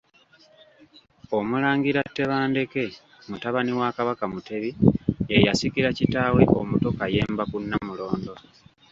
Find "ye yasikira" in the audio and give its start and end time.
5.29-5.89